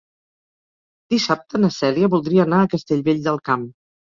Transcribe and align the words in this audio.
Dissabte 1.13 1.61
na 1.63 1.71
Cèlia 1.77 2.11
voldria 2.17 2.43
anar 2.51 2.63
a 2.65 2.73
Castellvell 2.73 3.25
del 3.29 3.43
Camp. 3.53 3.71